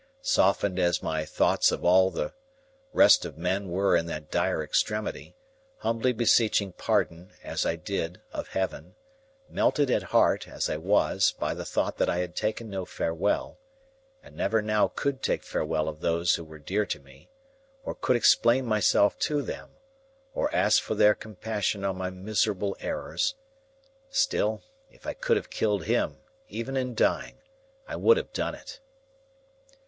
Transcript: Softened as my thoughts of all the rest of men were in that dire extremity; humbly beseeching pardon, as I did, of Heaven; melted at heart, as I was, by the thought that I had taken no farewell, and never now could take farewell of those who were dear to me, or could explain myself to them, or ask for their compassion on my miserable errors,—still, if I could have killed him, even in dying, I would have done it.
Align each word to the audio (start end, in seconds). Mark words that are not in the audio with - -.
Softened 0.23 0.79
as 0.79 1.03
my 1.03 1.25
thoughts 1.25 1.71
of 1.71 1.85
all 1.85 2.09
the 2.09 2.33
rest 2.91 3.23
of 3.23 3.37
men 3.37 3.69
were 3.69 3.95
in 3.95 4.07
that 4.07 4.31
dire 4.31 4.63
extremity; 4.63 5.35
humbly 5.77 6.11
beseeching 6.11 6.71
pardon, 6.71 7.33
as 7.43 7.67
I 7.67 7.75
did, 7.75 8.19
of 8.33 8.47
Heaven; 8.47 8.95
melted 9.47 9.91
at 9.91 10.01
heart, 10.01 10.47
as 10.47 10.71
I 10.71 10.77
was, 10.77 11.33
by 11.33 11.53
the 11.53 11.65
thought 11.65 11.99
that 11.99 12.09
I 12.09 12.17
had 12.17 12.35
taken 12.35 12.67
no 12.67 12.83
farewell, 12.83 13.59
and 14.23 14.35
never 14.35 14.59
now 14.59 14.87
could 14.87 15.21
take 15.21 15.43
farewell 15.43 15.87
of 15.87 15.99
those 15.99 16.33
who 16.33 16.43
were 16.43 16.57
dear 16.57 16.87
to 16.87 16.99
me, 16.99 17.29
or 17.83 17.93
could 17.93 18.15
explain 18.15 18.65
myself 18.65 19.19
to 19.19 19.43
them, 19.43 19.69
or 20.33 20.51
ask 20.51 20.81
for 20.81 20.95
their 20.95 21.13
compassion 21.13 21.85
on 21.85 21.95
my 21.95 22.09
miserable 22.09 22.75
errors,—still, 22.79 24.63
if 24.89 25.05
I 25.05 25.13
could 25.13 25.37
have 25.37 25.51
killed 25.51 25.83
him, 25.85 26.17
even 26.49 26.75
in 26.75 26.95
dying, 26.95 27.37
I 27.87 27.97
would 27.97 28.17
have 28.17 28.33
done 28.33 28.55
it. 28.55 28.79